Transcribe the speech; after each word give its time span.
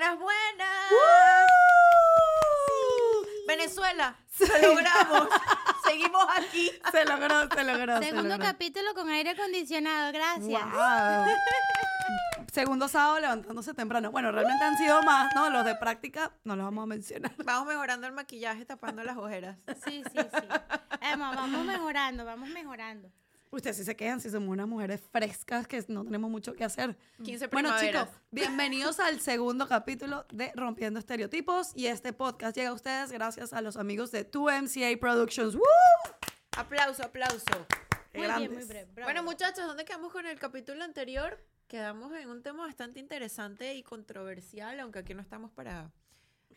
Buenas, 0.00 0.18
buenas. 0.18 0.90
Venezuela, 3.46 4.16
lo 4.38 4.68
logramos. 4.70 5.28
Seguimos 5.84 6.24
aquí. 6.38 6.70
Se 6.90 7.04
logró, 7.04 7.48
se 7.54 7.64
logró. 7.64 7.98
se 7.98 8.04
Segundo 8.04 8.28
logró. 8.30 8.42
capítulo 8.46 8.94
con 8.94 9.10
aire 9.10 9.30
acondicionado, 9.30 10.10
gracias. 10.10 10.72
Guau. 10.72 11.26
Segundo 12.50 12.88
sábado 12.88 13.20
levantándose 13.20 13.74
temprano. 13.74 14.10
Bueno, 14.10 14.32
realmente 14.32 14.64
han 14.64 14.78
sido 14.78 15.02
más, 15.02 15.34
¿no? 15.34 15.50
Los 15.50 15.66
de 15.66 15.74
práctica 15.74 16.32
no 16.44 16.56
los 16.56 16.64
vamos 16.64 16.84
a 16.84 16.86
mencionar. 16.86 17.32
Vamos 17.44 17.68
mejorando 17.68 18.06
el 18.06 18.14
maquillaje, 18.14 18.64
tapando 18.64 19.02
las 19.04 19.18
ojeras. 19.18 19.58
Sí, 19.84 20.02
sí, 20.10 20.18
sí. 20.18 20.46
Emma, 21.02 21.34
vamos 21.34 21.62
mejorando, 21.66 22.24
vamos 22.24 22.48
mejorando. 22.48 23.10
Ustedes 23.52 23.78
sí 23.78 23.84
se 23.84 23.96
quedan 23.96 24.20
si 24.20 24.30
somos 24.30 24.48
unas 24.48 24.68
mujeres 24.68 25.00
frescas 25.10 25.66
que 25.66 25.84
no 25.88 26.04
tenemos 26.04 26.30
mucho 26.30 26.54
que 26.54 26.62
hacer. 26.62 26.96
15 27.24 27.48
Bueno, 27.48 27.70
primaveras. 27.70 28.06
chicos, 28.08 28.20
bienvenidos 28.30 29.00
al 29.00 29.20
segundo 29.20 29.66
capítulo 29.66 30.24
de 30.32 30.52
Rompiendo 30.54 31.00
Estereotipos. 31.00 31.72
Y 31.74 31.86
este 31.86 32.12
podcast 32.12 32.56
llega 32.56 32.70
a 32.70 32.74
ustedes 32.74 33.10
gracias 33.10 33.52
a 33.52 33.60
los 33.60 33.76
amigos 33.76 34.12
de 34.12 34.30
2MCA 34.30 34.96
Productions. 35.00 35.56
¡Woo! 35.56 35.62
Aplauso, 36.56 37.02
aplauso. 37.04 37.66
Muy 38.14 38.22
grandes. 38.24 38.48
bien, 38.50 38.60
muy 38.60 38.68
breve. 38.68 38.92
bravo. 38.92 39.06
Bueno, 39.06 39.22
muchachos, 39.24 39.66
¿dónde 39.66 39.84
quedamos 39.84 40.12
con 40.12 40.26
el 40.26 40.38
capítulo 40.38 40.84
anterior? 40.84 41.44
Quedamos 41.66 42.12
en 42.14 42.28
un 42.28 42.42
tema 42.44 42.66
bastante 42.66 43.00
interesante 43.00 43.74
y 43.74 43.82
controversial, 43.82 44.78
aunque 44.78 45.00
aquí 45.00 45.12
no 45.14 45.22
estamos 45.22 45.50
para 45.50 45.90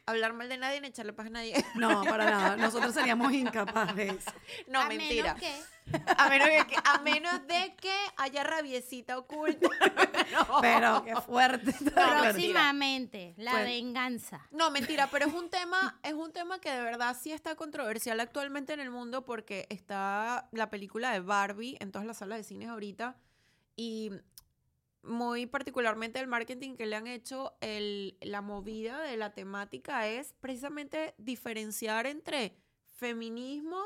hablar 0.05 0.33
mal 0.33 0.49
de 0.49 0.57
nadie 0.57 0.81
ni 0.81 0.87
echarle 0.87 1.13
paz 1.13 1.27
a 1.27 1.29
nadie. 1.29 1.53
No, 1.75 2.03
para 2.03 2.25
nada. 2.29 2.55
Nosotros 2.57 2.93
seríamos 2.93 3.31
incapaces. 3.33 4.25
No, 4.67 4.81
A 4.81 4.85
mentira. 4.87 5.35
menos 5.35 5.39
que- 5.39 5.73
A 6.17 6.29
menos 6.29 6.47
de 6.47 6.65
que, 6.67 6.75
a 6.83 6.97
menos 6.99 7.47
de 7.47 7.75
que 7.75 7.93
haya 8.17 8.43
rabiecita 8.43 9.17
oculta. 9.17 9.67
No. 10.31 10.61
Pero 10.61 11.03
qué 11.03 11.15
fuerte. 11.17 11.73
Próximamente, 11.93 13.33
la 13.37 13.51
Pues- 13.51 13.65
venganza. 13.65 14.47
No, 14.51 14.71
mentira, 14.71 15.07
pero 15.11 15.27
es 15.27 15.33
un 15.33 15.49
tema, 15.49 15.99
es 16.01 16.13
un 16.13 16.31
tema 16.31 16.59
que 16.59 16.71
de 16.71 16.81
verdad 16.81 17.15
sí 17.19 17.31
está 17.31 17.55
controversial 17.55 18.19
actualmente 18.19 18.73
en 18.73 18.79
el 18.79 18.89
mundo 18.89 19.25
porque 19.25 19.67
está 19.69 20.47
la 20.51 20.69
película 20.69 21.11
de 21.11 21.19
Barbie 21.19 21.77
en 21.79 21.91
todas 21.91 22.07
las 22.07 22.17
salas 22.17 22.39
de 22.39 22.43
cines 22.43 22.69
ahorita 22.69 23.15
y 23.75 24.11
muy 25.03 25.45
particularmente 25.45 26.19
el 26.19 26.27
marketing 26.27 26.75
que 26.75 26.85
le 26.85 26.95
han 26.95 27.07
hecho, 27.07 27.55
el, 27.61 28.17
la 28.21 28.41
movida 28.41 29.01
de 29.01 29.17
la 29.17 29.33
temática 29.33 30.07
es 30.07 30.33
precisamente 30.39 31.13
diferenciar 31.17 32.05
entre 32.07 32.55
feminismo 32.97 33.79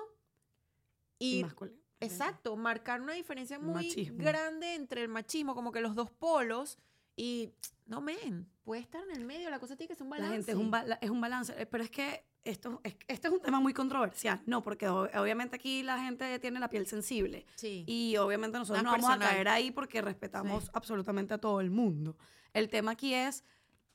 y... 1.20 1.44
Masculino. 1.44 1.78
Exacto, 2.00 2.56
marcar 2.56 3.02
una 3.02 3.14
diferencia 3.14 3.58
muy 3.58 3.88
Machismo. 3.88 4.24
grande 4.24 4.76
entre 4.76 5.02
el 5.02 5.08
machismo, 5.10 5.56
como 5.56 5.72
que 5.72 5.82
los 5.82 5.96
dos 5.96 6.12
polos 6.12 6.78
y 7.16 7.52
no 7.88 8.02
men, 8.02 8.48
puede 8.64 8.82
estar 8.82 9.02
en 9.04 9.16
el 9.16 9.26
medio, 9.26 9.50
la 9.50 9.60
cosa 9.60 9.76
tiene 9.76 9.88
que 9.88 9.96
ser 9.96 10.04
un 10.06 10.12
La 10.12 10.18
balance. 10.18 10.36
gente 10.36 10.52
es 10.52 10.58
un, 10.58 10.98
es 11.02 11.10
un 11.10 11.20
balance, 11.22 11.60
eh, 11.60 11.66
pero 11.66 11.84
es 11.84 11.90
que 11.90 12.24
esto 12.50 12.82
es, 12.84 12.96
este 13.08 13.28
es 13.28 13.34
un 13.34 13.42
tema 13.42 13.60
muy 13.60 13.74
controversial, 13.74 14.42
¿no? 14.46 14.64
Porque 14.64 14.88
obviamente 14.88 15.56
aquí 15.56 15.84
la 15.84 16.00
gente 16.00 16.40
tiene 16.40 16.60
la 16.60 16.70
piel 16.70 16.88
sensible 16.88 17.46
Sí. 17.56 17.84
y 17.88 18.18
obviamente 18.18 18.58
nosotros 18.58 18.84
no 18.84 18.92
vamos 18.92 19.10
a 19.10 19.18
caer 19.20 19.48
ahí 19.48 19.72
porque 19.72 20.02
respetamos 20.02 20.66
Sí. 20.66 20.70
absolutamente 20.74 21.34
a 21.34 21.38
todo 21.38 21.60
el 21.62 21.70
mundo. 21.70 22.18
El 22.54 22.70
tema 22.70 22.92
aquí 22.92 23.14
es 23.14 23.44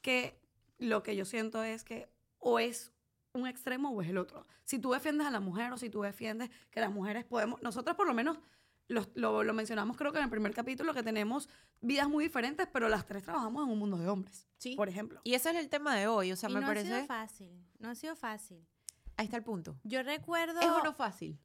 que 0.00 0.39
lo 0.78 1.03
que 1.03 1.17
yo 1.17 1.25
siento 1.25 1.62
es 1.62 1.84
que 1.84 2.08
o 2.39 2.58
es 2.58 2.92
un 3.34 3.47
extremo 3.47 3.91
o 3.91 4.03
es 4.03 4.08
el 4.08 4.19
otro. 4.19 4.47
Si 4.64 4.78
tú 4.78 4.92
defiendes 4.92 5.27
a 5.27 5.30
la 5.30 5.41
mujer 5.41 5.73
o 5.73 5.77
si 5.78 5.89
tú 5.89 6.03
defiendes 6.03 6.50
que 6.70 6.80
las 6.80 6.91
mujeres 6.91 7.25
podemos, 7.25 7.62
nosotros 7.62 7.97
por 7.97 8.06
lo 8.06 8.14
menos 8.14 8.39
los- 8.88 9.08
lo, 9.14 9.42
lo 9.44 9.55
mencionamos 9.55 9.97
creo 9.97 10.12
que 10.12 10.19
en 10.19 10.25
el 10.25 10.30
primer 10.30 10.52
capítulo 10.55 10.92
que 10.94 11.02
tenemos 11.02 11.48
vidas 11.80 12.08
muy 12.08 12.25
diferentes, 12.25 12.69
pero 12.72 12.89
las 12.89 13.06
tres 13.06 13.22
trabajamos 13.22 13.64
en 13.64 13.72
un 13.72 13.78
mundo 13.78 13.97
de 13.98 14.08
hombres, 14.08 14.47
Sí. 14.58 14.74
por 14.77 14.89
ejemplo. 14.89 15.20
Y 15.24 15.34
ese 15.34 15.51
es 15.51 15.57
el 15.57 15.68
tema 15.68 15.95
de 15.96 16.07
hoy, 16.07 16.33
o 16.33 16.36
sea, 16.36 16.51
y 16.51 16.55
me 16.55 16.61
no 16.61 16.67
ha 16.67 16.74
sido 16.74 16.84
parece... 16.90 17.07
fácil, 17.07 17.67
no 17.79 17.89
ha 17.90 17.95
sido 17.95 18.17
fácil. 18.17 18.67
Ahí 19.17 19.24
está 19.27 19.36
el 19.36 19.45
punto. 19.45 19.77
Yo 19.84 20.02
recuerdo... 20.02 20.61
¿Es 20.61 20.67
o 20.68 20.83
no 20.83 20.92
fácil? 20.95 21.39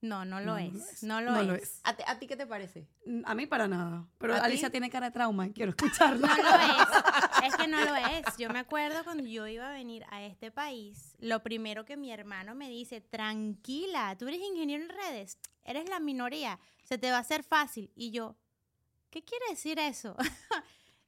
No, 0.00 0.26
no 0.26 0.38
lo 0.40 0.46
No, 0.46 0.52
no 0.52 0.58
es. 0.58 0.72
lo 0.74 0.78
es. 0.84 1.02
No 1.02 1.20
lo 1.22 1.30
No 1.32 1.40
es. 1.40 1.46
lo 1.46 1.54
es. 1.54 1.80
¿A, 1.84 1.96
ti- 1.96 2.02
a 2.06 2.18
ti 2.18 2.26
qué 2.26 2.36
te 2.36 2.46
parece? 2.46 2.86
Mm, 3.06 3.22
A 3.24 3.34
mí 3.34 3.46
para 3.46 3.66
nada. 3.66 4.06
Pero. 4.18 4.34
Alicia 4.34 4.68
tiene 4.68 4.90
cara 4.90 5.06
de 5.06 5.12
trauma 5.12 5.46
y 5.46 5.52
quiero 5.54 5.70
escucharla. 5.70 6.26
No 6.28 6.36
lo 6.36 6.42
es. 6.56 6.88
Es 7.46 7.56
que 7.56 7.66
no 7.68 7.78
lo 7.80 7.94
es. 7.96 8.24
Yo 8.38 8.48
me 8.50 8.58
acuerdo 8.58 9.02
cuando 9.04 9.22
yo 9.24 9.46
iba 9.46 9.68
a 9.68 9.72
venir 9.72 10.04
a 10.10 10.22
este 10.22 10.50
país, 10.50 11.14
lo 11.20 11.42
primero 11.42 11.84
que 11.86 11.96
mi 11.96 12.10
hermano 12.12 12.54
me 12.54 12.68
dice, 12.70 13.00
tranquila, 13.44 14.16
tú 14.18 14.28
eres 14.28 14.40
ingeniero 14.40 14.82
en 14.84 14.88
redes, 14.90 15.38
eres 15.64 15.88
la 15.88 16.00
minoría, 16.00 16.58
se 16.84 16.98
te 16.98 17.10
va 17.10 17.16
a 17.16 17.20
hacer 17.20 17.42
fácil. 17.42 17.90
Y 17.96 18.12
yo, 18.12 18.36
¿qué 19.10 19.24
quiere 19.24 19.46
decir 19.50 19.78
eso? 19.78 20.16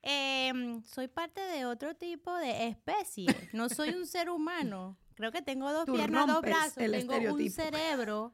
Em, 0.08 0.84
soy 0.84 1.08
parte 1.08 1.40
de 1.40 1.66
otro 1.66 1.96
tipo 1.96 2.32
de 2.36 2.68
especie, 2.68 3.26
no 3.52 3.68
soy 3.68 3.88
un 3.90 4.06
ser 4.06 4.30
humano. 4.30 4.96
Creo 5.14 5.32
que 5.32 5.42
tengo 5.42 5.72
dos 5.72 5.84
Tú 5.86 5.94
piernas, 5.94 6.28
dos 6.28 6.42
brazos, 6.42 6.76
el 6.78 6.92
tengo 6.92 7.34
un 7.34 7.50
cerebro. 7.50 8.32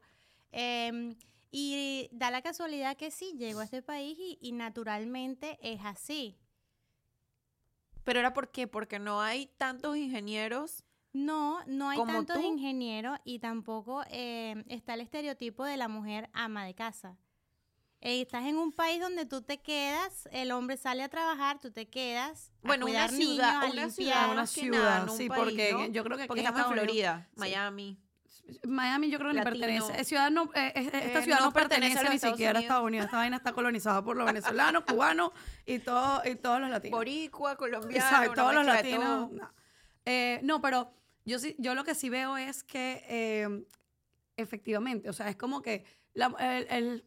em, 0.51 1.15
y 1.49 2.09
da 2.11 2.29
la 2.29 2.41
casualidad 2.43 2.95
que 2.95 3.09
sí, 3.09 3.33
llego 3.37 3.59
a 3.61 3.63
este 3.63 3.81
país 3.81 4.17
y, 4.19 4.37
y 4.41 4.51
naturalmente 4.51 5.57
es 5.61 5.79
así. 5.83 6.37
Pero 8.03 8.19
era 8.19 8.33
por 8.33 8.51
qué, 8.51 8.67
porque 8.67 8.99
no 8.99 9.21
hay 9.21 9.47
tantos 9.57 9.95
ingenieros. 9.97 10.83
No, 11.13 11.63
no 11.65 11.89
hay 11.89 11.97
¿Como 11.99 12.11
tantos 12.13 12.37
tú? 12.37 12.41
ingenieros 12.43 13.17
y 13.23 13.39
tampoco 13.39 14.03
eh, 14.09 14.63
está 14.67 14.95
el 14.95 15.01
estereotipo 15.01 15.63
de 15.63 15.77
la 15.77 15.87
mujer 15.87 16.29
ama 16.33 16.65
de 16.65 16.73
casa. 16.75 17.17
Eh, 18.05 18.19
estás 18.21 18.43
en 18.45 18.57
un 18.57 18.73
país 18.73 18.99
donde 18.99 19.25
tú 19.25 19.41
te 19.41 19.61
quedas, 19.61 20.27
el 20.33 20.51
hombre 20.51 20.75
sale 20.75 21.03
a 21.03 21.07
trabajar, 21.09 21.59
tú 21.61 21.71
te 21.71 21.87
quedas 21.87 22.51
a 22.63 22.67
Bueno, 22.67 22.85
una 22.85 23.07
cuidar 23.07 23.09
ciudad, 23.11 23.27
niños, 23.29 23.43
a 23.45 23.57
una 23.57 23.67
limpiar. 23.67 23.91
ciudad, 23.91 24.25
una 24.25 24.33
nada, 24.35 24.47
ciudad, 24.47 25.09
un 25.09 25.17
sí, 25.17 25.29
país, 25.29 25.41
porque 25.43 25.71
¿no? 25.73 25.85
yo 25.87 26.03
creo 26.03 26.17
que 26.17 26.23
aquí 26.23 26.27
Porque 26.27 26.41
estamos 26.41 26.59
en 26.61 26.67
Unidos- 26.67 26.83
Florida, 26.85 27.29
Miami. 27.35 27.97
Miami 28.67 29.09
yo 29.09 29.19
creo 29.19 29.31
que 29.31 29.37
ni 29.39 29.43
Latino. 29.45 29.65
pertenece. 29.87 30.03
ciudad 30.03 30.29
no, 30.29 30.43
eh, 30.53 30.73
eh, 30.75 30.89
esta 30.91 31.19
Eh, 31.19 31.23
ciudad 31.23 31.39
no 31.39 31.45
no, 31.45 31.53
pertenece 31.53 31.97
a 31.99 32.03
ni 32.09 32.15
Estados 32.15 32.33
siquiera 32.35 32.59
a. 32.59 32.61
Estados 32.61 32.85
Unidos. 32.85 33.05
Esta 33.05 33.17
vaina 33.17 33.37
está 33.37 33.53
colonizada 33.53 34.03
por 34.03 34.17
los 34.17 34.25
venezolanos, 34.25 34.83
cubanos 35.01 35.31
y, 35.65 35.79
todo, 35.79 36.21
y 36.25 36.35
todos 36.35 36.59
los 36.59 36.69
latinos. 36.69 36.99
Boricua, 36.99 37.55
colombiano, 37.55 37.95
Exacto, 37.95 38.31
una 38.31 38.35
todos 38.35 38.53
los 38.53 38.65
latinos. 38.65 39.29
todo. 39.29 39.29
No. 39.29 39.53
Eh, 40.05 40.41
no, 40.43 40.59
pero 40.59 40.91
yo 41.23 41.39
sí, 41.39 41.55
yo 41.57 41.73
lo 41.73 41.85
que 41.85 41.95
sí 41.95 42.09
veo 42.09 42.35
es 42.35 42.63
que 42.65 43.05
eh, 43.07 43.65
efectivamente, 44.35 45.09
o 45.09 45.13
sea, 45.13 45.29
es 45.29 45.37
como 45.37 45.61
que 45.61 45.85
la, 46.13 46.27
el- 46.39 46.67
el- 46.69 47.05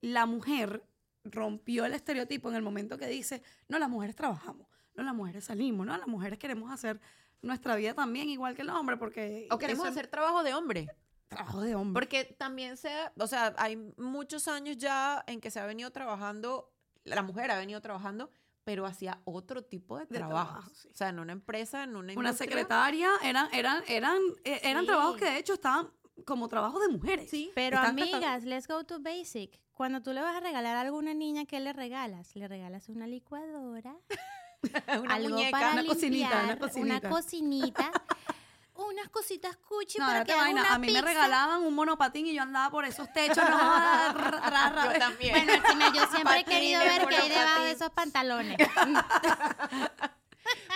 la 0.00 0.26
mujer 0.26 0.82
rompió 1.24 1.84
el 1.84 1.94
estereotipo 1.94 2.48
en 2.48 2.56
el 2.56 2.62
momento 2.62 2.96
que 2.98 3.06
dice, 3.06 3.42
no, 3.68 3.78
las 3.78 3.88
mujeres 3.90 4.16
trabajamos, 4.16 4.66
no, 4.94 5.02
las 5.02 5.14
mujeres 5.14 5.44
salimos, 5.44 5.86
no, 5.86 5.96
las 5.96 6.06
mujeres 6.08 6.38
queremos 6.38 6.70
hacer 6.72 7.00
nuestra 7.42 7.76
vida 7.76 7.94
también 7.94 8.28
igual 8.28 8.54
que 8.54 8.62
el 8.62 8.70
hombre, 8.70 8.96
porque... 8.96 9.46
O 9.50 9.58
queremos 9.58 9.84
eso 9.86 9.92
hacer 9.92 10.06
trabajo 10.08 10.42
de 10.42 10.54
hombre. 10.54 10.88
trabajo 11.28 11.60
de 11.60 11.74
hombre. 11.74 12.00
Porque 12.00 12.24
también 12.24 12.76
se, 12.76 12.90
o 13.18 13.26
sea, 13.26 13.54
hay 13.58 13.76
muchos 13.96 14.48
años 14.48 14.76
ya 14.78 15.22
en 15.26 15.40
que 15.40 15.50
se 15.50 15.60
ha 15.60 15.66
venido 15.66 15.90
trabajando, 15.90 16.72
la 17.04 17.22
mujer 17.22 17.50
ha 17.50 17.58
venido 17.58 17.80
trabajando, 17.80 18.30
pero 18.64 18.86
hacía 18.86 19.20
otro 19.24 19.62
tipo 19.62 19.98
de, 19.98 20.06
De 20.06 20.18
trabajo. 20.18 20.50
trabajo, 20.52 20.70
sí. 20.74 20.88
O 20.92 20.96
sea, 20.96 21.08
en 21.10 21.18
una 21.20 21.32
empresa, 21.32 21.84
en 21.84 21.90
una 21.90 22.00
una 22.00 22.12
industria. 22.12 22.34
secretaria, 22.48 23.10
eran, 23.22 23.48
eran, 23.52 23.82
eran, 23.88 24.18
eh, 24.44 24.60
eran 24.62 24.82
Sí. 24.82 24.86
trabajos 24.88 25.16
que 25.16 25.24
de 25.26 25.38
hecho 25.38 25.54
estaban 25.54 25.88
como 26.26 26.48
trabajos 26.48 26.80
de 26.80 26.88
mujeres. 26.88 27.30
Sí. 27.30 27.50
Pero 27.54 27.76
Están 27.76 27.98
amigas, 27.98 28.44
let's 28.44 28.66
go 28.68 28.84
to 28.84 29.00
basic. 29.00 29.58
Cuando 29.72 30.02
tú 30.02 30.12
le 30.12 30.20
vas 30.20 30.36
a 30.36 30.40
regalar 30.40 30.76
a 30.76 30.80
alguna 30.80 31.14
niña, 31.14 31.44
¿qué 31.44 31.60
le 31.60 31.72
regalas? 31.72 32.34
Le 32.34 32.48
regalas 32.48 32.88
una 32.88 33.06
licuadora, 33.06 33.94
una 35.02 35.14
algo 35.14 35.30
muñeca. 35.30 35.50
para 35.50 35.72
una 35.72 35.84
cocinita, 35.86 36.42
una 36.44 36.58
cocinita. 36.58 37.08
cocinita, 37.08 37.92
unas 38.74 39.08
cositas 39.08 39.56
cuchi 39.56 39.98
No, 39.98 40.06
para 40.06 40.24
que 40.24 40.34
vaina. 40.34 40.62
una 40.62 40.74
A 40.74 40.78
mí 40.78 40.90
me 40.90 41.00
regalaban 41.02 41.62
un 41.62 41.74
monopatín 41.74 42.26
y 42.26 42.34
yo 42.34 42.42
andaba 42.42 42.70
por 42.70 42.84
esos 42.84 43.12
techos. 43.12 43.38
No, 43.38 43.44
ra, 43.58 44.12
ra, 44.12 44.70
ra. 44.70 44.92
Yo 44.92 44.98
también. 44.98 45.34
Bueno, 45.34 45.52
encima, 45.52 45.92
yo 45.94 46.06
siempre 46.08 46.40
he 46.40 46.44
querido 46.44 46.80
ver 46.80 47.06
qué 47.06 47.16
hay 47.16 47.28
debajo 47.28 47.62
de 47.62 47.70
esos 47.70 47.90
pantalones. 47.90 48.56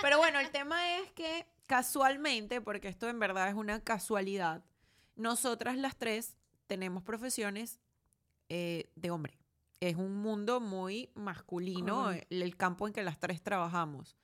Pero 0.01 0.17
bueno, 0.17 0.39
el 0.39 0.49
tema 0.51 0.97
es 0.97 1.11
que 1.11 1.47
casualmente, 1.67 2.61
porque 2.61 2.87
esto 2.89 3.09
en 3.09 3.19
verdad 3.19 3.47
es 3.49 3.55
una 3.55 3.79
casualidad, 3.81 4.63
nosotras 5.15 5.77
las 5.77 5.95
tres 5.97 6.35
tenemos 6.67 7.03
profesiones 7.03 7.79
eh, 8.49 8.89
de 8.95 9.11
hombre. 9.11 9.37
Es 9.79 9.95
un 9.95 10.15
mundo 10.17 10.59
muy 10.61 11.09
masculino 11.13 12.03
Correcto. 12.05 12.27
el, 12.29 12.41
el 12.41 12.55
campo 12.57 12.87
en 12.87 12.93
que 12.93 13.03
las 13.03 13.19
tres 13.19 13.41
trabajamos. 13.41 14.15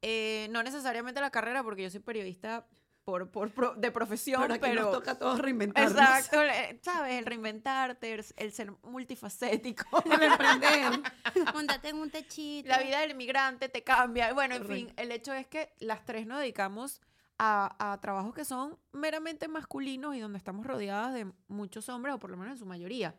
Eh, 0.00 0.48
no 0.50 0.62
necesariamente 0.62 1.20
la 1.20 1.30
carrera, 1.30 1.62
porque 1.62 1.82
yo 1.82 1.90
soy 1.90 2.00
periodista 2.00 2.66
por, 3.04 3.30
por 3.30 3.50
pro- 3.50 3.74
de 3.74 3.90
profesión, 3.90 4.42
Pero 4.46 4.60
pero... 4.60 4.82
nos 4.82 4.92
toca 4.92 5.10
a 5.12 5.18
todos 5.18 5.40
reinventarnos. 5.40 5.92
Exacto, 5.92 6.40
eh, 6.42 6.78
¿sabes? 6.82 7.14
El 7.18 7.26
reinventarte, 7.26 8.12
el, 8.36 8.52
ser 8.52 8.72
multifacético. 8.82 10.02
El 10.04 10.22
emprender. 10.22 11.00
Montate 11.54 11.88
en 11.88 11.96
un 11.96 12.10
techito. 12.10 12.68
La 12.68 12.78
vida 12.78 13.00
del 13.00 13.10
inmigrante 13.12 13.68
te 13.68 13.82
cambia. 13.82 14.32
Bueno, 14.32 14.54
en 14.54 14.62
fin, 14.66 14.80
Correcto. 14.86 15.02
el 15.02 15.12
hecho 15.12 15.32
es 15.32 15.46
que 15.48 15.72
las 15.80 16.04
tres 16.04 16.26
nos 16.26 16.38
dedicamos 16.38 17.00
a, 17.44 17.98
trabajos 18.00 18.34
que 18.34 18.44
son 18.44 18.78
meramente 18.92 19.48
masculinos 19.48 20.14
y 20.14 20.20
donde 20.20 20.38
estamos 20.38 20.64
rodeadas 20.64 21.12
de 21.12 21.32
muchos 21.48 21.88
hombres, 21.88 22.14
o 22.14 22.18
por 22.20 22.30
lo 22.30 22.36
menos 22.36 22.52
en 22.52 22.58
su 22.58 22.66
mayoría. 22.66 23.16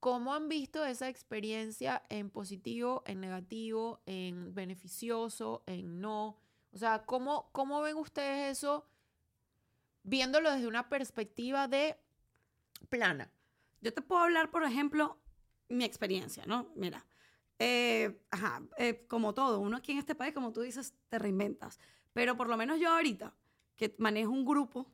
¿Cómo 0.00 0.32
han 0.32 0.48
visto 0.48 0.84
esa 0.84 1.08
experiencia 1.08 2.02
en 2.08 2.30
positivo, 2.30 3.02
en 3.04 3.20
negativo, 3.20 4.00
en 4.06 4.54
beneficioso, 4.54 5.64
en 5.66 6.00
no? 6.00 6.40
O 6.72 6.78
sea, 6.78 7.04
¿cómo, 7.04 7.50
cómo 7.52 7.82
ven 7.82 7.96
ustedes 7.96 8.56
eso 8.56 8.88
viéndolo 10.02 10.50
desde 10.50 10.66
una 10.66 10.88
perspectiva 10.88 11.68
de 11.68 11.98
plana? 12.88 13.30
Yo 13.82 13.92
te 13.92 14.00
puedo 14.00 14.22
hablar, 14.22 14.50
por 14.50 14.62
ejemplo, 14.62 15.20
mi 15.68 15.84
experiencia, 15.84 16.46
¿no? 16.46 16.72
Mira, 16.74 17.04
eh, 17.58 18.24
ajá, 18.30 18.62
eh, 18.78 19.04
como 19.08 19.34
todo, 19.34 19.60
uno 19.60 19.76
aquí 19.76 19.92
en 19.92 19.98
este 19.98 20.14
país, 20.14 20.32
como 20.32 20.52
tú 20.52 20.62
dices, 20.62 20.94
te 21.10 21.18
reinventas. 21.18 21.78
Pero 22.14 22.36
por 22.36 22.48
lo 22.48 22.56
menos 22.56 22.80
yo 22.80 22.90
ahorita, 22.90 23.34
que 23.78 23.94
manejo 23.96 24.30
un 24.30 24.44
grupo, 24.44 24.92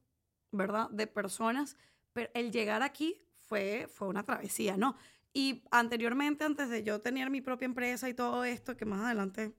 ¿verdad? 0.53 0.89
De 0.91 1.09
personas, 1.09 1.77
pero 2.13 2.31
el 2.35 2.53
llegar 2.53 2.83
aquí 2.83 3.27
fue, 3.49 3.89
fue 3.93 4.07
una 4.07 4.23
travesía, 4.23 4.77
¿no? 4.77 4.95
Y 5.33 5.65
anteriormente, 5.73 6.45
antes 6.45 6.69
de 6.69 6.85
yo 6.85 7.01
tener 7.01 7.29
mi 7.31 7.41
propia 7.41 7.67
empresa 7.67 8.09
y 8.09 8.15
todo 8.15 8.45
esto, 8.45 8.77
que 8.77 8.85
más 8.85 9.01
adelante 9.01 9.53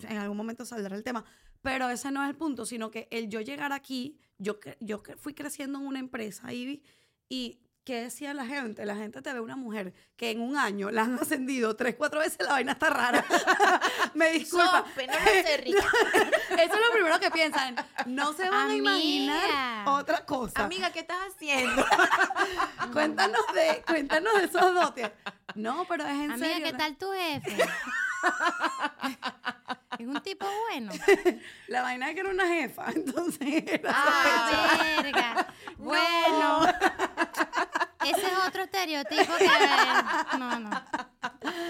en 0.00 0.18
algún 0.18 0.36
momento 0.36 0.64
saldrá 0.64 0.94
el 0.94 1.02
tema, 1.02 1.24
pero 1.62 1.88
ese 1.90 2.12
no 2.12 2.22
es 2.22 2.28
el 2.28 2.36
punto, 2.36 2.64
sino 2.64 2.92
que 2.92 3.08
el 3.10 3.28
yo 3.28 3.40
llegar 3.40 3.72
aquí, 3.72 4.20
yo, 4.38 4.60
yo 4.78 5.02
fui 5.16 5.34
creciendo 5.34 5.80
en 5.80 5.86
una 5.86 5.98
empresa, 5.98 6.52
Ivy, 6.52 6.84
y 7.28 7.58
¿qué 7.86 8.02
decía 8.02 8.34
la 8.34 8.44
gente? 8.44 8.84
La 8.84 8.96
gente 8.96 9.22
te 9.22 9.32
ve 9.32 9.40
una 9.40 9.54
mujer 9.54 9.94
que 10.16 10.32
en 10.32 10.40
un 10.40 10.56
año 10.58 10.90
la 10.90 11.02
han 11.04 11.18
ascendido 11.20 11.76
tres, 11.76 11.94
cuatro 11.96 12.18
veces, 12.20 12.36
la 12.40 12.50
vaina 12.52 12.72
está 12.72 12.90
rara. 12.90 13.24
Me 14.14 14.32
disculpa. 14.32 14.84
Sope, 14.88 15.06
no 15.06 15.12
sé, 15.14 15.56
rica. 15.58 15.78
Eso 16.50 16.74
es 16.74 16.80
lo 16.80 16.92
primero 16.92 17.20
que 17.20 17.30
piensan. 17.30 17.76
No 18.06 18.32
se 18.32 18.50
van 18.50 18.70
a 18.70 18.74
imaginar 18.74 19.44
Amiga. 19.50 19.92
otra 19.92 20.24
cosa. 20.26 20.64
Amiga, 20.64 20.90
¿qué 20.90 20.98
estás 21.00 21.18
haciendo? 21.32 21.86
cuéntanos 22.92 23.40
de, 23.54 23.82
cuéntanos 23.86 24.34
de 24.36 24.44
esos 24.46 24.74
dotes. 24.74 25.10
No, 25.54 25.84
pero 25.88 26.04
es 26.04 26.10
en 26.10 26.32
Amiga, 26.32 26.46
serio. 26.48 26.66
¿qué 26.66 26.72
la- 26.72 26.78
tal 26.78 26.96
tu 26.96 27.12
jefe? 27.12 27.56
es 29.98 30.06
un 30.06 30.20
tipo 30.22 30.46
bueno. 30.70 30.92
La 31.68 31.82
vaina 31.82 32.08
es 32.08 32.14
que 32.14 32.20
era 32.20 32.30
una 32.30 32.46
jefa, 32.48 32.86
entonces 32.94 33.62
era 33.66 33.90
Ah, 33.94 34.78
verga. 35.02 35.46
Bueno. 35.78 36.66
Ese 38.10 38.26
es 38.26 38.32
otro 38.48 38.62
estereotipo 38.62 39.32
que... 39.38 40.38
No, 40.38 40.58
no. 40.60 40.70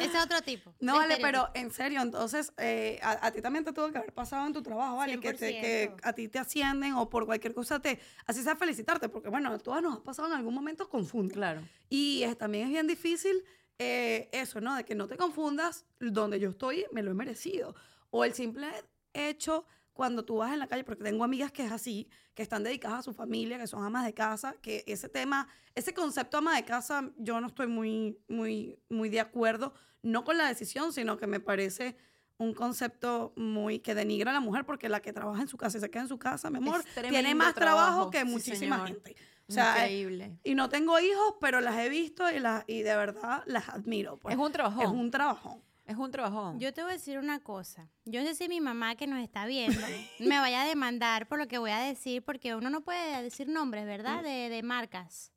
Ese 0.00 0.16
es 0.18 0.24
otro 0.24 0.40
tipo. 0.42 0.74
No, 0.80 0.94
vale, 0.96 1.18
pero 1.20 1.48
en 1.54 1.70
serio, 1.72 2.00
entonces, 2.02 2.52
eh, 2.58 2.98
a, 3.02 3.26
a 3.26 3.30
ti 3.32 3.40
también 3.42 3.64
te 3.64 3.72
tuvo 3.72 3.90
que 3.90 3.98
haber 3.98 4.12
pasado 4.12 4.46
en 4.46 4.52
tu 4.52 4.62
trabajo, 4.62 4.96
¿vale? 4.96 5.18
Que, 5.20 5.32
te- 5.34 5.60
que 5.60 5.90
100%. 5.96 6.00
a 6.02 6.12
ti 6.12 6.28
te 6.28 6.38
ascienden 6.38 6.94
o 6.94 7.08
por 7.08 7.26
cualquier 7.26 7.54
cosa 7.54 7.80
te... 7.80 8.00
Así 8.26 8.42
sea 8.42 8.56
felicitarte, 8.56 9.08
porque 9.08 9.28
bueno, 9.28 9.50
a 9.52 9.58
todas 9.58 9.82
nos 9.82 9.98
ha 9.98 10.02
pasado 10.02 10.28
en 10.28 10.34
algún 10.34 10.54
momento 10.54 10.88
confundir. 10.88 11.34
Claro. 11.34 11.62
Y 11.88 12.22
es- 12.22 12.36
también 12.38 12.64
es 12.66 12.70
bien 12.70 12.86
difícil 12.86 13.44
eh, 13.78 14.28
eso, 14.32 14.60
¿no? 14.60 14.74
De 14.76 14.84
que 14.84 14.94
no 14.94 15.06
te 15.06 15.16
confundas, 15.16 15.84
donde 16.00 16.40
yo 16.40 16.50
estoy 16.50 16.86
me 16.92 17.02
lo 17.02 17.10
he 17.10 17.14
merecido. 17.14 17.74
O 18.10 18.24
el 18.24 18.32
simple 18.34 18.68
hecho 19.12 19.66
cuando 19.96 20.24
tú 20.24 20.36
vas 20.36 20.52
en 20.52 20.58
la 20.58 20.66
calle, 20.66 20.84
porque 20.84 21.02
tengo 21.02 21.24
amigas 21.24 21.50
que 21.50 21.64
es 21.64 21.72
así, 21.72 22.08
que 22.34 22.42
están 22.42 22.62
dedicadas 22.62 23.00
a 23.00 23.02
su 23.02 23.14
familia, 23.14 23.58
que 23.58 23.66
son 23.66 23.82
amas 23.82 24.04
de 24.04 24.12
casa, 24.12 24.54
que 24.60 24.84
ese 24.86 25.08
tema, 25.08 25.48
ese 25.74 25.94
concepto 25.94 26.36
ama 26.36 26.54
de 26.54 26.64
casa, 26.64 27.10
yo 27.16 27.40
no 27.40 27.46
estoy 27.48 27.66
muy, 27.66 28.18
muy, 28.28 28.78
muy 28.90 29.08
de 29.08 29.20
acuerdo, 29.20 29.72
no 30.02 30.22
con 30.22 30.36
la 30.36 30.46
decisión, 30.46 30.92
sino 30.92 31.16
que 31.16 31.26
me 31.26 31.40
parece 31.40 31.96
un 32.38 32.52
concepto 32.52 33.32
muy 33.36 33.78
que 33.78 33.94
denigra 33.94 34.30
a 34.30 34.34
la 34.34 34.40
mujer 34.40 34.66
porque 34.66 34.90
la 34.90 35.00
que 35.00 35.14
trabaja 35.14 35.40
en 35.40 35.48
su 35.48 35.56
casa 35.56 35.78
y 35.78 35.80
se 35.80 35.90
queda 35.90 36.02
en 36.02 36.08
su 36.08 36.18
casa, 36.18 36.50
mi 36.50 36.58
amor, 36.58 36.84
tiene 37.08 37.34
más 37.34 37.54
trabajo, 37.54 38.10
trabajo, 38.10 38.10
que 38.10 38.20
sí, 38.20 38.24
muchísima 38.26 38.76
señor. 38.76 38.88
gente. 38.88 39.16
O 39.48 39.52
sea, 39.52 39.86
eh, 39.86 40.00
Increíble. 40.00 40.38
y 40.44 40.54
no 40.54 40.68
tengo 40.68 40.98
hijos, 41.00 41.36
pero 41.40 41.60
las 41.60 41.78
he 41.78 41.88
visto 41.88 42.30
y, 42.30 42.38
las, 42.40 42.64
y 42.66 42.82
de 42.82 42.96
verdad 42.96 43.42
las 43.46 43.68
admiro. 43.70 44.18
pues. 44.18 44.34
Es 44.34 44.40
un 44.40 44.52
trabajón. 44.52 44.82
Es 44.82 44.90
un 44.90 45.10
trabajo. 45.10 45.62
Es 45.86 45.96
un 45.96 46.10
trabajón. 46.10 46.58
Yo 46.58 46.74
te 46.74 46.82
voy 46.82 46.90
a 46.90 46.94
decir 46.94 47.18
una 47.18 47.38
cosa. 47.40 47.88
Yo 48.04 48.20
no 48.20 48.26
sé 48.26 48.34
si 48.34 48.48
mi 48.48 48.60
mamá 48.60 48.96
que 48.96 49.06
nos 49.06 49.20
está 49.22 49.46
viendo 49.46 49.80
me 50.18 50.38
vaya 50.38 50.62
a 50.62 50.66
demandar 50.66 51.28
por 51.28 51.38
lo 51.38 51.46
que 51.46 51.58
voy 51.58 51.70
a 51.70 51.78
decir, 51.78 52.24
porque 52.24 52.54
uno 52.54 52.70
no 52.70 52.80
puede 52.82 53.22
decir 53.22 53.48
nombres, 53.48 53.86
¿verdad? 53.86 54.22
De, 54.22 54.48
de 54.48 54.62
marcas. 54.62 55.32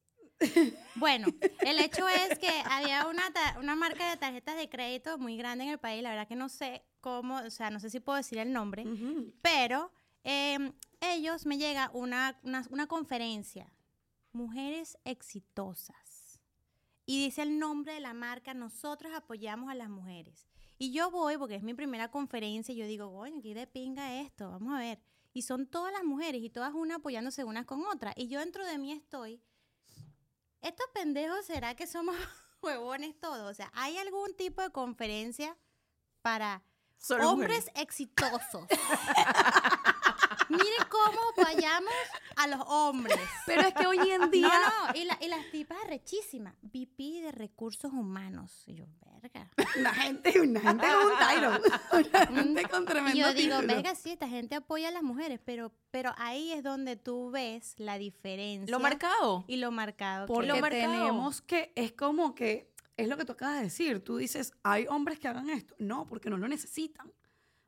Bueno, 0.95 1.27
el 1.61 1.79
hecho 1.79 2.07
es 2.07 2.39
que 2.39 2.49
había 2.69 3.07
una, 3.07 3.23
una 3.59 3.75
marca 3.75 4.09
de 4.09 4.17
tarjetas 4.17 4.57
de 4.57 4.69
crédito 4.69 5.17
muy 5.17 5.37
grande 5.37 5.65
en 5.65 5.71
el 5.71 5.77
país, 5.77 6.01
la 6.01 6.11
verdad 6.11 6.27
que 6.27 6.35
no 6.35 6.49
sé 6.49 6.83
cómo, 7.01 7.37
o 7.37 7.49
sea, 7.49 7.69
no 7.69 7.79
sé 7.79 7.89
si 7.89 7.99
puedo 7.99 8.17
decir 8.17 8.37
el 8.37 8.53
nombre, 8.53 8.85
pero 9.41 9.91
eh, 10.23 10.71
ellos 11.01 11.45
me 11.45 11.57
llega 11.57 11.91
una, 11.93 12.39
una, 12.43 12.65
una 12.69 12.87
conferencia, 12.87 13.71
Mujeres 14.31 14.97
Exitosas, 15.03 16.08
y 17.09 17.25
dice 17.25 17.41
el 17.41 17.57
nombre 17.57 17.95
de 17.95 18.01
la 18.01 18.13
marca, 18.13 18.53
nosotros 18.53 19.11
apoyamos 19.15 19.71
a 19.71 19.73
las 19.73 19.89
mujeres. 19.89 20.45
Y 20.77 20.91
yo 20.91 21.09
voy, 21.09 21.39
porque 21.39 21.55
es 21.55 21.63
mi 21.63 21.73
primera 21.73 22.11
conferencia, 22.11 22.71
y 22.71 22.77
yo 22.77 22.85
digo, 22.85 23.11
coño, 23.11 23.39
aquí 23.39 23.55
de 23.55 23.65
pinga 23.65 24.21
esto, 24.21 24.51
vamos 24.51 24.75
a 24.75 24.77
ver. 24.77 25.01
Y 25.33 25.41
son 25.41 25.65
todas 25.65 25.91
las 25.91 26.03
mujeres, 26.03 26.39
y 26.43 26.51
todas 26.51 26.71
una 26.71 26.97
apoyándose 26.97 27.43
unas 27.43 27.65
con 27.65 27.83
otras. 27.87 28.13
Y 28.15 28.27
yo 28.27 28.39
dentro 28.39 28.63
de 28.63 28.77
mí 28.77 28.91
estoy, 28.91 29.41
¿estos 30.61 30.85
pendejos 30.93 31.47
será 31.47 31.73
que 31.73 31.87
somos 31.87 32.15
huevones 32.61 33.19
todos? 33.19 33.49
O 33.49 33.55
sea, 33.55 33.71
¿hay 33.73 33.97
algún 33.97 34.35
tipo 34.37 34.61
de 34.61 34.69
conferencia 34.69 35.57
para 36.21 36.63
Solo 36.95 37.31
hombres 37.31 37.65
mujeres. 37.65 37.81
exitosos. 37.81 38.67
Miren 40.49 40.87
cómo 40.89 41.19
apoyamos 41.37 41.93
a 42.35 42.47
los 42.47 42.61
hombres. 42.67 43.17
Pero 43.45 43.61
es 43.61 43.73
que 43.73 43.85
hoy 43.87 43.99
en 44.11 44.31
día. 44.31 44.47
No, 44.49 44.87
no, 44.87 44.95
y, 44.99 45.05
la- 45.05 45.17
y 45.21 45.27
las 45.27 45.49
tipas 45.51 45.77
rechísimas. 45.87 46.55
VP 46.61 47.21
de 47.21 47.31
recursos 47.31 47.91
humanos. 47.93 48.63
Y 48.65 48.75
yo, 48.75 48.85
verga. 49.21 49.49
Una 49.77 49.93
gente, 49.93 50.39
una 50.41 50.59
gente 50.59 50.87
con 50.87 51.05
un 51.05 51.17
title. 51.17 52.29
Una 52.31 52.43
gente 52.43 52.63
con 52.69 52.85
tremendo 52.85 53.17
Y 53.17 53.21
yo 53.21 53.33
digo, 53.33 53.55
título. 53.59 53.73
verga, 53.75 53.95
sí, 53.95 54.11
esta 54.11 54.27
gente 54.27 54.55
apoya 54.55 54.87
a 54.89 54.91
las 54.91 55.03
mujeres, 55.03 55.39
pero, 55.43 55.71
pero 55.91 56.13
ahí 56.17 56.51
es 56.51 56.63
donde 56.63 56.95
tú 56.95 57.29
ves 57.31 57.73
la 57.77 57.97
diferencia. 57.97 58.71
Lo 58.71 58.79
marcado. 58.79 59.43
Y 59.47 59.57
lo 59.57 59.71
marcado. 59.71 60.25
que 60.25 60.33
Porque 60.33 60.47
Lo 60.47 60.57
marcado. 60.57 60.81
tenemos 60.91 61.41
que, 61.41 61.71
es 61.75 61.91
como 61.91 62.33
que, 62.35 62.71
es 62.97 63.07
lo 63.07 63.17
que 63.17 63.25
tú 63.25 63.33
acabas 63.33 63.57
de 63.57 63.63
decir, 63.63 64.03
tú 64.03 64.17
dices, 64.17 64.53
hay 64.63 64.85
hombres 64.87 65.19
que 65.19 65.27
hagan 65.27 65.49
esto. 65.49 65.75
No, 65.79 66.05
porque 66.07 66.29
no 66.29 66.37
lo 66.37 66.47
necesitan, 66.47 67.11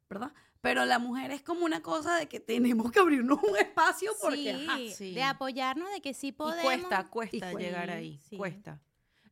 ¿verdad? 0.09 0.33
Pero 0.61 0.85
la 0.85 0.99
mujer 0.99 1.31
es 1.31 1.41
como 1.41 1.65
una 1.65 1.81
cosa 1.81 2.15
de 2.17 2.27
que 2.27 2.39
tenemos 2.39 2.91
que 2.91 2.99
abrirnos 2.99 3.39
un 3.43 3.57
espacio 3.57 4.11
porque, 4.21 4.55
sí, 4.55 4.65
ajá, 4.67 4.77
sí. 4.95 5.13
de 5.15 5.23
apoyarnos 5.23 5.91
de 5.91 6.01
que 6.01 6.13
sí 6.13 6.27
Y 6.27 6.31
podemos. 6.31 6.63
cuesta, 6.63 7.07
cuesta 7.09 7.51
Y 7.53 7.55
llegar 7.57 7.89
ahí. 7.89 8.19
sí. 8.29 8.37
Cuesta. 8.37 8.79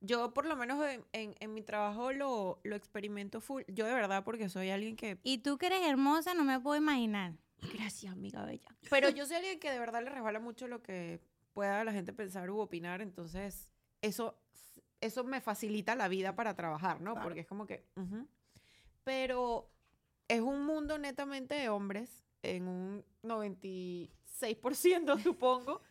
Yo, 0.01 0.33
por 0.33 0.45
lo 0.45 0.55
menos 0.55 0.83
en, 0.87 1.05
en- 1.11 1.35
en 1.39 1.53
mi 1.53 1.61
trabajo, 1.61 2.11
lo, 2.13 2.59
lo 2.63 2.75
experimento 2.75 3.41
full. 3.41 3.63
Yo, 3.67 3.85
de 3.85 3.93
verdad, 3.93 4.23
porque 4.23 4.47
soy 4.49 4.69
alguien 4.69 4.95
que. 4.95 5.19
Y 5.23 5.39
tú 5.39 5.57
que 5.57 5.67
eres 5.67 5.81
hermosa, 5.85 6.33
no 6.33 6.43
me 6.45 6.59
puedo 6.59 6.77
imaginar. 6.77 7.33
Gracias, 7.73 8.11
amiga 8.13 8.45
bella. 8.45 8.69
Pero 8.89 9.09
yo 9.09 9.25
soy 9.25 9.35
alguien 9.35 9.59
que 9.59 9.69
de 9.71 9.77
verdad 9.77 10.01
le 10.01 10.09
resbala 10.09 10.39
mucho 10.39 10.67
lo 10.69 10.81
que 10.81 11.19
pueda 11.53 11.83
la 11.83 11.91
gente 11.91 12.13
pensar 12.13 12.49
u 12.49 12.59
opinar. 12.59 13.01
Entonces, 13.01 13.73
eso, 14.01 14.39
eso 15.01 15.25
me 15.25 15.41
facilita 15.41 15.95
la 15.95 16.07
vida 16.07 16.33
para 16.33 16.55
trabajar, 16.55 17.01
¿no? 17.01 17.11
Claro. 17.11 17.25
Porque 17.27 17.41
es 17.41 17.47
como 17.47 17.67
que. 17.67 17.85
Pero 19.03 19.69
es 20.29 20.39
un 20.41 20.65
mundo 20.65 20.97
netamente 20.97 21.55
de 21.55 21.67
hombres, 21.67 22.23
en 22.43 22.67
un 22.69 23.03
96%, 23.23 24.09
supongo. 25.23 25.81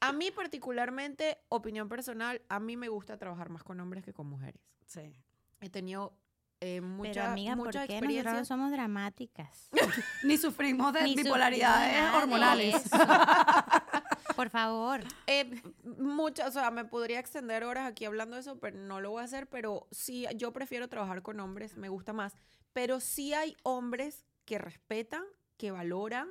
A 0.00 0.12
mí 0.12 0.30
particularmente, 0.30 1.38
opinión 1.48 1.88
personal, 1.88 2.40
a 2.48 2.60
mí 2.60 2.76
me 2.76 2.88
gusta 2.88 3.18
trabajar 3.18 3.50
más 3.50 3.62
con 3.62 3.78
hombres 3.80 4.04
que 4.04 4.12
con 4.14 4.26
mujeres. 4.26 4.62
Sí. 4.86 5.12
He 5.60 5.70
tenido 5.70 6.14
eh, 6.60 6.80
mucha, 6.80 7.12
Pero 7.12 7.24
amiga, 7.26 7.56
¿por 7.56 7.66
mucha 7.66 7.86
qué 7.86 7.94
experiencia. 7.94 8.30
nosotros 8.30 8.48
somos 8.48 8.70
dramáticas? 8.70 9.70
Ni 10.24 10.38
sufrimos 10.38 10.92
de 10.92 11.02
Ni 11.02 11.14
bipolaridades 11.16 11.94
sufrimos 11.94 12.22
hormonales. 12.22 12.82
Por 14.36 14.50
favor. 14.50 15.00
Eh, 15.26 15.62
muchas, 15.98 16.48
o 16.48 16.52
sea, 16.52 16.70
me 16.70 16.84
podría 16.84 17.18
extender 17.20 17.64
horas 17.64 17.86
aquí 17.86 18.04
hablando 18.04 18.36
de 18.36 18.40
eso, 18.40 18.58
pero 18.58 18.76
no 18.78 19.00
lo 19.00 19.10
voy 19.10 19.20
a 19.22 19.24
hacer, 19.24 19.46
pero 19.46 19.86
sí, 19.90 20.26
yo 20.36 20.52
prefiero 20.52 20.88
trabajar 20.88 21.22
con 21.22 21.38
hombres, 21.40 21.76
me 21.76 21.88
gusta 21.88 22.12
más, 22.12 22.34
pero 22.74 23.00
sí 23.00 23.32
hay 23.32 23.56
hombres 23.62 24.26
que 24.44 24.58
respetan, 24.58 25.24
que 25.56 25.70
valoran, 25.70 26.28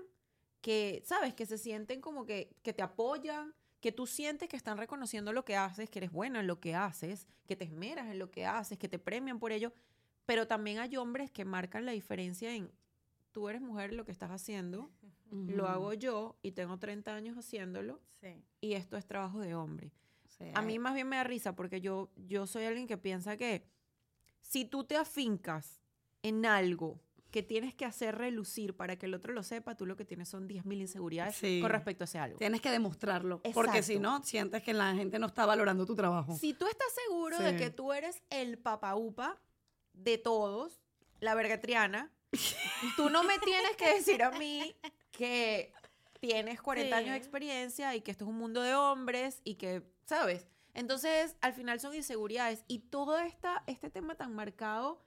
que, 0.61 1.01
¿sabes? 1.05 1.33
Que 1.33 1.47
se 1.47 1.57
sienten 1.57 1.99
como 2.01 2.25
que, 2.27 2.55
que 2.61 2.73
te 2.73 2.83
apoyan, 2.83 3.55
que 3.79 3.91
tú 3.91 4.05
sientes 4.05 4.47
que 4.47 4.55
están 4.55 4.77
reconociendo 4.77 5.33
lo 5.33 5.43
que 5.43 5.55
haces, 5.57 5.89
que 5.89 5.99
eres 5.99 6.11
buena 6.11 6.41
en 6.41 6.47
lo 6.47 6.59
que 6.59 6.75
haces, 6.75 7.27
que 7.47 7.55
te 7.55 7.65
esmeras 7.65 8.07
en 8.11 8.19
lo 8.19 8.29
que 8.29 8.45
haces, 8.45 8.77
que 8.77 8.87
te 8.87 8.99
premian 8.99 9.39
por 9.39 9.51
ello, 9.51 9.73
pero 10.25 10.47
también 10.47 10.79
hay 10.79 10.95
hombres 10.95 11.31
que 11.31 11.43
marcan 11.43 11.85
la 11.85 11.91
diferencia 11.93 12.53
en, 12.53 12.71
tú 13.31 13.49
eres 13.49 13.61
mujer 13.61 13.93
lo 13.93 14.05
que 14.05 14.11
estás 14.11 14.29
haciendo, 14.31 14.91
lo 15.31 15.67
hago 15.67 15.93
yo 15.93 16.37
y 16.43 16.51
tengo 16.51 16.77
30 16.77 17.15
años 17.15 17.37
haciéndolo 17.37 17.99
Sí. 18.21 18.41
y 18.61 18.73
esto 18.73 18.97
es 18.97 19.05
trabajo 19.07 19.39
de 19.39 19.55
hombre. 19.55 19.91
Sí, 20.27 20.45
A 20.53 20.61
mí 20.61 20.77
más 20.79 20.93
bien 20.93 21.09
me 21.09 21.15
da 21.15 21.23
risa 21.23 21.55
porque 21.55 21.81
yo, 21.81 22.11
yo 22.15 22.45
soy 22.47 22.65
alguien 22.65 22.85
que 22.87 22.97
piensa 22.97 23.35
que 23.35 23.65
si 24.41 24.63
tú 24.65 24.83
te 24.83 24.95
afincas 24.95 25.81
en 26.23 26.45
algo 26.45 26.99
que 27.31 27.41
tienes 27.43 27.73
que 27.73 27.85
hacer 27.85 28.15
relucir 28.15 28.75
para 28.75 28.97
que 28.97 29.07
el 29.07 29.13
otro 29.15 29.33
lo 29.33 29.41
sepa, 29.43 29.75
tú 29.75 29.85
lo 29.85 29.95
que 29.95 30.05
tienes 30.05 30.29
son 30.29 30.47
10.000 30.47 30.81
inseguridades 30.81 31.35
Sí. 31.35 31.59
con 31.61 31.71
respecto 31.71 32.03
a 32.03 32.05
ese 32.05 32.19
algo. 32.19 32.37
Tienes 32.37 32.61
que 32.61 32.69
demostrarlo. 32.69 33.41
Porque 33.53 33.81
si 33.81 33.97
no, 33.99 34.23
sientes 34.23 34.61
que 34.61 34.73
la 34.73 34.93
gente 34.93 35.17
no 35.17 35.27
está 35.27 35.45
valorando 35.45 35.85
tu 35.85 35.95
trabajo. 35.95 36.35
Si 36.37 36.53
tú 36.53 36.67
estás 36.67 36.87
seguro 37.07 37.39
de 37.39 37.55
que 37.55 37.69
tú 37.69 37.91
eres 37.93 38.21
el 38.29 38.57
papaupa 38.59 39.39
de 39.93 40.17
todos, 40.17 40.79
la 41.19 41.33
vergatriana, 41.35 42.11
Tú 42.97 43.09
no 43.09 43.23
me 43.23 43.37
tienes 43.39 43.75
que 43.77 43.93
decir 43.93 44.23
a 44.23 44.31
mí 44.31 44.75
que 45.11 45.71
tienes 46.19 46.61
40 46.61 46.95
años 46.95 47.11
de 47.11 47.17
experiencia 47.17 47.95
y 47.95 48.01
que 48.01 48.11
esto 48.11 48.25
es 48.25 48.29
un 48.29 48.37
mundo 48.37 48.61
de 48.61 48.75
hombres 48.75 49.41
y 49.43 49.55
que, 49.55 49.83
¿sabes? 50.05 50.47
Entonces, 50.73 51.35
al 51.41 51.53
final 51.53 51.79
son 51.79 51.93
inseguridades 51.93 52.63
y 52.67 52.79
todo 52.79 53.19
esta, 53.19 53.63
este 53.67 53.89
tema 53.89 54.15
tan 54.15 54.33
marcado 54.33 55.03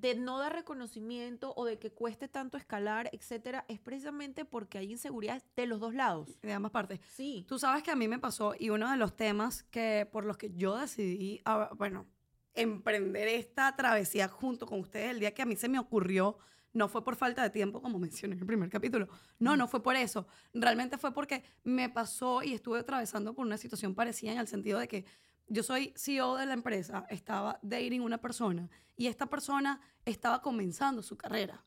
de 0.00 0.14
no 0.14 0.38
dar 0.38 0.52
reconocimiento 0.52 1.52
o 1.56 1.64
de 1.64 1.78
que 1.78 1.90
cueste 1.90 2.28
tanto 2.28 2.56
escalar, 2.56 3.10
etcétera, 3.12 3.64
es 3.68 3.80
precisamente 3.80 4.44
porque 4.44 4.78
hay 4.78 4.92
inseguridades 4.92 5.44
de 5.56 5.66
los 5.66 5.80
dos 5.80 5.94
lados. 5.94 6.40
De 6.40 6.52
ambas 6.52 6.72
partes. 6.72 7.00
Sí. 7.14 7.44
Tú 7.48 7.58
sabes 7.58 7.82
que 7.82 7.90
a 7.90 7.96
mí 7.96 8.06
me 8.06 8.18
pasó 8.18 8.54
y 8.58 8.70
uno 8.70 8.90
de 8.90 8.96
los 8.96 9.16
temas 9.16 9.64
que 9.64 10.08
por 10.10 10.24
los 10.24 10.36
que 10.36 10.52
yo 10.54 10.76
decidí, 10.76 11.40
ah, 11.44 11.70
bueno, 11.76 12.06
emprender 12.54 13.28
esta 13.28 13.74
travesía 13.76 14.28
junto 14.28 14.66
con 14.66 14.80
ustedes 14.80 15.10
el 15.10 15.20
día 15.20 15.34
que 15.34 15.42
a 15.42 15.46
mí 15.46 15.56
se 15.56 15.68
me 15.68 15.78
ocurrió, 15.78 16.38
no 16.72 16.88
fue 16.88 17.02
por 17.02 17.16
falta 17.16 17.42
de 17.42 17.50
tiempo, 17.50 17.82
como 17.82 17.98
mencioné 17.98 18.34
en 18.34 18.40
el 18.40 18.46
primer 18.46 18.68
capítulo. 18.70 19.08
No, 19.38 19.56
no 19.56 19.66
fue 19.66 19.82
por 19.82 19.96
eso. 19.96 20.26
Realmente 20.54 20.98
fue 20.98 21.12
porque 21.12 21.42
me 21.64 21.88
pasó 21.88 22.42
y 22.42 22.54
estuve 22.54 22.78
atravesando 22.78 23.34
por 23.34 23.46
una 23.46 23.58
situación 23.58 23.94
parecida 23.94 24.32
en 24.32 24.38
el 24.38 24.48
sentido 24.48 24.78
de 24.78 24.86
que 24.86 25.04
yo 25.48 25.62
soy 25.62 25.92
CEO 25.96 26.36
de 26.36 26.46
la 26.46 26.54
empresa, 26.54 27.06
estaba 27.10 27.58
dating 27.62 28.00
una 28.00 28.18
persona 28.18 28.68
y 28.96 29.06
esta 29.06 29.26
persona 29.26 29.80
estaba 30.04 30.42
comenzando 30.42 31.02
su 31.02 31.16
carrera. 31.16 31.64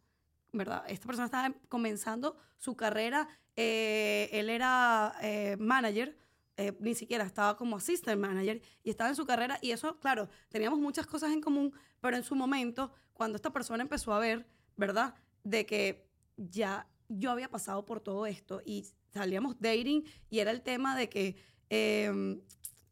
¿verdad? 0.54 0.84
Esta 0.88 1.08
persona 1.08 1.26
estaba 1.26 1.54
comenzando 1.70 2.38
su 2.58 2.76
carrera, 2.76 3.28
eh, 3.56 4.30
él 4.32 4.50
era 4.50 5.16
eh, 5.22 5.56
manager, 5.60 6.18
eh, 6.58 6.76
ni 6.80 6.94
siquiera 6.94 7.24
estaba 7.24 7.56
como 7.56 7.78
assistant 7.78 8.20
manager 8.20 8.62
y 8.84 8.90
estaba 8.90 9.10
en 9.10 9.16
su 9.16 9.26
carrera 9.26 9.58
y 9.62 9.72
eso, 9.72 9.98
claro, 10.00 10.30
teníamos 10.50 10.80
muchas 10.80 11.08
cosas 11.08 11.32
en 11.32 11.42
común, 11.42 11.74
pero 12.02 12.18
en 12.18 12.24
su 12.24 12.36
momento, 12.36 12.92
cuando 13.14 13.38
esta 13.38 13.52
persona 13.52 13.84
empezó 13.84 14.14
a 14.14 14.20
ver, 14.20 14.46
¿verdad? 14.76 15.16
De 15.44 15.66
que 15.66 16.08
ya 16.38 16.88
yo 17.08 17.32
había 17.32 17.50
pasado 17.50 17.86
por 17.86 18.02
todo 18.02 18.26
esto 18.26 18.62
y 18.66 18.86
salíamos 19.14 19.60
dating 19.60 20.04
y 20.30 20.40
era 20.40 20.52
el 20.52 20.62
tema 20.62 20.96
de 20.96 21.10
que, 21.10 21.36
em, 21.70 22.42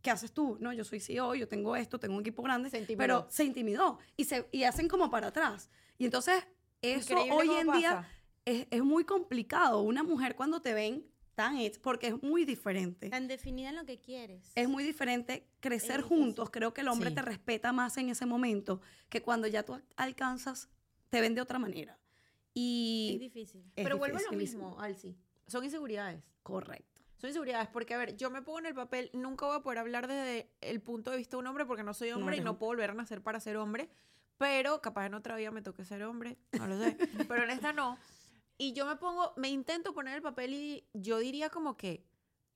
¿qué 0.01 0.11
haces 0.11 0.31
tú? 0.31 0.57
No, 0.59 0.71
yo 0.73 0.83
soy 0.83 0.99
CEO, 0.99 1.35
yo 1.35 1.47
tengo 1.47 1.75
esto, 1.75 1.99
tengo 1.99 2.15
un 2.15 2.21
equipo 2.21 2.41
grande, 2.43 2.69
Se 2.69 2.77
intimidó. 2.79 2.97
pero 2.99 3.27
se 3.29 3.43
intimidó 3.45 3.99
y, 4.17 4.25
se, 4.25 4.47
y 4.51 4.63
hacen 4.63 4.87
como 4.87 5.09
para 5.09 5.27
atrás. 5.27 5.69
Y 5.97 6.05
entonces, 6.05 6.43
eso 6.81 7.11
Increíble 7.13 7.35
hoy 7.35 7.49
en 7.59 7.71
día 7.73 7.95
pasa. 7.97 8.07
es, 8.45 8.67
es 8.71 8.83
muy 8.83 9.03
complicado. 9.03 9.81
Una 9.81 10.03
mujer 10.03 10.35
cuando 10.35 10.61
te 10.61 10.73
ven 10.73 11.05
tan 11.35 11.57
hecha, 11.57 11.79
porque 11.81 12.07
es 12.07 12.21
muy 12.23 12.43
diferente. 12.45 13.09
Tan 13.09 13.27
definida 13.27 13.69
en 13.69 13.75
lo 13.77 13.85
que 13.85 13.99
quieres. 13.99 14.51
Es 14.55 14.67
muy 14.67 14.83
diferente 14.83 15.47
crecer 15.61 15.97
difícil. 16.03 16.17
juntos. 16.17 16.49
Creo 16.49 16.73
que 16.73 16.81
el 16.81 16.87
hombre 16.89 17.09
Sí. 17.09 17.15
te 17.15 17.21
respeta 17.21 17.71
más 17.71 17.95
en 17.97 18.09
ese 18.09 18.25
momento 18.25 18.81
que 19.09 19.21
cuando 19.21 19.47
ya 19.47 19.63
tú 19.63 19.79
alcanzas, 19.95 20.69
te 21.09 21.21
ven 21.21 21.35
de 21.35 21.41
otra 21.41 21.57
manera. 21.59 21.93
Es 21.93 21.99
Y 22.55 23.17
difícil. 23.19 23.61
es 23.75 23.83
Pero 23.85 23.97
vuelvo 23.97 24.17
a 24.17 24.21
lo 24.21 24.31
mismo, 24.33 24.79
Alci. 24.81 25.15
Son 25.47 25.63
inseguridades. 25.63 26.21
Correcto. 26.43 26.88
Son 27.19 27.29
inseguridades 27.29 27.67
porque, 27.69 27.93
a 27.93 27.97
ver, 27.97 28.15
yo 28.17 28.29
me 28.31 28.41
pongo 28.41 28.59
en 28.59 28.65
el 28.67 28.73
papel, 28.73 29.09
nunca 29.13 29.45
voy 29.45 29.57
a 29.57 29.59
poder 29.59 29.79
hablar 29.79 30.07
desde 30.07 30.49
el 30.61 30.81
punto 30.81 31.11
de 31.11 31.17
vista 31.17 31.35
de 31.37 31.41
un 31.41 31.47
hombre 31.47 31.65
porque 31.65 31.83
no 31.83 31.93
soy 31.93 32.11
hombre 32.11 32.35
y 32.35 32.39
eres 32.39 32.45
no 32.45 32.51
hombre. 32.51 32.59
puedo 32.59 32.69
volver 32.71 32.89
a 32.91 32.93
nacer 32.93 33.21
para 33.21 33.39
ser 33.39 33.57
hombre, 33.57 33.89
pero 34.37 34.81
capaz 34.81 35.05
en 35.05 35.13
otra 35.13 35.35
vida 35.35 35.51
me 35.51 35.61
toque 35.61 35.83
ser 35.83 36.03
hombre, 36.03 36.37
no 36.53 36.65
lo 36.67 36.79
sé, 36.79 36.97
pero 37.27 37.43
en 37.43 37.49
esta 37.49 37.73
no. 37.73 37.97
Y 38.57 38.73
yo 38.73 38.85
me 38.85 38.95
pongo, 38.95 39.33
me 39.37 39.49
intento 39.49 39.93
poner 39.93 40.15
el 40.15 40.21
papel 40.21 40.53
y 40.53 40.87
yo 40.93 41.19
diría 41.19 41.49
como 41.49 41.75
que, 41.77 42.05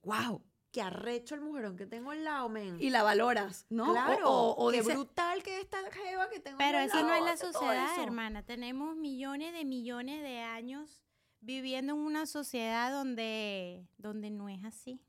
wow, 0.02 0.42
qué 0.70 0.82
arrecho 0.82 1.34
el 1.34 1.40
mujerón 1.42 1.76
que 1.76 1.86
tengo 1.86 2.10
al 2.10 2.24
lado, 2.24 2.48
men. 2.48 2.76
Y 2.80 2.90
la 2.90 3.02
valoras, 3.02 3.66
¿no? 3.70 3.90
O- 3.90 3.92
Claro, 3.92 4.30
o, 4.30 4.66
o 4.66 4.70
qué 4.70 4.78
dices, 4.80 4.94
brutal 4.94 5.42
que 5.42 5.60
esta 5.60 5.78
jeva 5.92 6.28
que 6.30 6.40
tengo 6.40 6.56
Pero 6.58 6.78
al 6.78 6.86
eso 6.86 6.96
lado 6.96 7.08
no 7.08 7.14
es 7.14 7.22
la 7.24 7.36
sociedad, 7.36 7.92
eso. 7.92 8.02
hermana. 8.02 8.42
Tenemos 8.42 8.96
millones 8.96 9.52
de 9.52 9.64
millones 9.64 10.22
de 10.22 10.40
años 10.40 11.03
viviendo 11.44 11.92
en 11.94 11.98
una 12.00 12.26
sociedad 12.26 12.90
donde, 12.92 13.86
donde 13.98 14.30
no 14.30 14.48
es 14.48 14.64
así. 14.64 15.00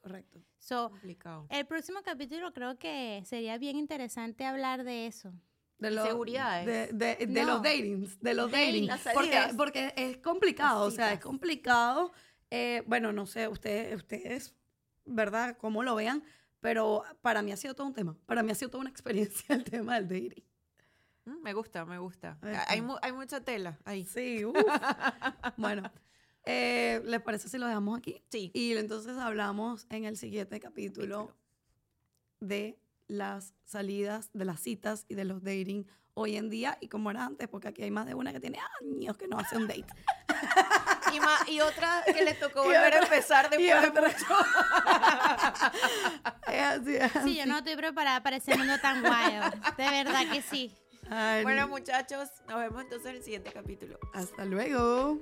Correcto. 0.00 0.42
So, 0.58 0.90
Complicado. 0.90 1.46
el 1.50 1.66
próximo 1.66 2.00
capítulo 2.02 2.52
creo 2.52 2.78
que 2.78 3.22
sería 3.26 3.58
bien 3.58 3.76
interesante 3.76 4.44
hablar 4.44 4.84
de 4.84 5.06
eso. 5.06 5.32
De 5.78 5.90
los, 5.90 6.04
Inseguridades. 6.04 6.66
De, 6.92 7.16
de- 7.16 7.26
de 7.26 7.40
No. 7.42 7.46
los 7.54 7.62
datings, 7.62 8.20
de 8.20 8.34
los 8.34 8.50
Dating. 8.50 8.86
datings. 8.86 9.14
Porque, 9.14 9.40
porque 9.56 9.92
es 9.96 10.18
complicado, 10.18 10.84
o 10.84 10.90
sea, 10.90 11.12
es 11.12 11.20
complicado. 11.20 12.12
Eh, 12.50 12.82
bueno, 12.86 13.12
no 13.12 13.26
sé, 13.26 13.48
ustedes, 13.48 13.94
ustedes, 13.96 14.54
¿verdad? 15.06 15.56
Cómo 15.58 15.82
lo 15.82 15.94
vean, 15.94 16.22
pero 16.60 17.02
para 17.22 17.40
mí 17.42 17.52
ha 17.52 17.56
sido 17.56 17.74
todo 17.74 17.86
un 17.86 17.94
tema. 17.94 18.16
Para 18.26 18.42
mí 18.42 18.50
ha 18.52 18.54
sido 18.54 18.70
toda 18.70 18.82
una 18.82 18.90
experiencia 18.96 19.54
el 19.54 19.64
tema 19.64 19.94
del 20.00 20.08
dating. 20.08 20.44
Mm, 21.24 21.42
Me 21.42 21.52
gusta, 21.52 21.84
me 21.84 21.98
gusta. 21.98 22.38
Hay, 22.68 22.80
mu- 22.82 22.96
hay 23.02 23.12
mucha 23.12 23.40
tela 23.42 23.78
ahí. 23.84 24.04
Sí, 24.04 24.44
uf. 24.46 24.56
bueno, 25.56 25.90
eh, 26.44 27.00
¿les 27.04 27.20
parece 27.20 27.48
si 27.48 27.58
lo 27.58 27.66
dejamos 27.66 27.98
aquí? 27.98 28.22
Sí. 28.30 28.50
Y 28.54 28.76
entonces 28.76 29.16
hablamos 29.18 29.86
en 29.90 30.04
el 30.04 30.16
siguiente 30.16 30.58
capítulo 30.60 31.26
Capítulo. 31.26 31.36
de 32.40 32.78
las 33.08 33.54
salidas, 33.64 34.30
de 34.32 34.44
las 34.44 34.60
citas 34.60 35.04
y 35.08 35.14
de 35.14 35.24
los 35.24 35.42
dating 35.42 35.86
hoy 36.14 36.36
en 36.36 36.48
día 36.50 36.76
y 36.80 36.88
como 36.88 37.10
era 37.10 37.24
antes, 37.26 37.48
porque 37.48 37.68
aquí 37.68 37.82
hay 37.82 37.90
más 37.90 38.06
de 38.06 38.14
una 38.14 38.32
que 38.32 38.40
tiene 38.40 38.58
años 38.80 39.16
que 39.16 39.26
no 39.28 39.38
hace 39.38 39.56
un 39.56 39.66
date. 39.68 39.84
Y, 41.12 41.18
ma- 41.18 41.40
y 41.48 41.60
otra 41.60 42.04
que 42.04 42.22
le 42.22 42.34
tocó 42.34 42.62
volver 42.64 42.94
a 42.94 42.98
otra- 42.98 43.02
empezar 43.02 43.50
y 43.58 43.64
después 43.64 43.92
de 43.94 44.00
mucho. 44.00 44.26
es 46.46 46.62
así, 46.62 46.94
es 46.96 47.12
Sí, 47.24 47.34
yo 47.34 47.42
así. 47.42 47.48
no 47.50 47.58
estoy 47.58 47.74
preparada 47.74 48.22
para 48.22 48.36
ese 48.36 48.56
mundo 48.56 48.78
tan 48.80 49.02
wild. 49.02 49.76
De 49.76 49.90
verdad 49.90 50.30
que 50.30 50.40
sí. 50.42 50.72
Ay, 51.10 51.42
Bueno, 51.42 51.66
muchachos, 51.68 52.28
nos 52.48 52.60
vemos 52.60 52.82
entonces 52.82 53.10
en 53.10 53.16
el 53.16 53.22
siguiente 53.22 53.50
capítulo. 53.52 53.98
hasta 54.14 54.44
luego. 54.44 55.18